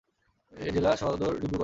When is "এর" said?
0.53-0.69